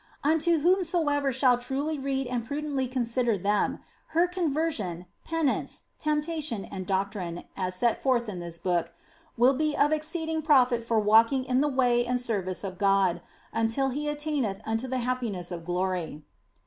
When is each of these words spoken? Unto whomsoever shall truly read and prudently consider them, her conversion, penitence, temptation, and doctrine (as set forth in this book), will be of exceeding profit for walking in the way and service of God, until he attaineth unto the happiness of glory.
Unto 0.23 0.57
whomsoever 0.61 1.31
shall 1.31 1.59
truly 1.59 1.99
read 1.99 2.25
and 2.25 2.43
prudently 2.43 2.87
consider 2.87 3.37
them, 3.37 3.77
her 4.17 4.27
conversion, 4.27 5.05
penitence, 5.23 5.83
temptation, 5.99 6.65
and 6.65 6.87
doctrine 6.87 7.43
(as 7.55 7.75
set 7.75 8.01
forth 8.01 8.27
in 8.27 8.39
this 8.39 8.57
book), 8.57 8.91
will 9.37 9.53
be 9.53 9.77
of 9.77 9.91
exceeding 9.91 10.41
profit 10.41 10.83
for 10.83 10.97
walking 10.99 11.45
in 11.45 11.61
the 11.61 11.67
way 11.67 12.03
and 12.03 12.19
service 12.19 12.63
of 12.63 12.79
God, 12.79 13.21
until 13.53 13.89
he 13.89 14.07
attaineth 14.09 14.59
unto 14.65 14.87
the 14.87 14.97
happiness 15.05 15.51
of 15.51 15.65
glory. 15.65 16.23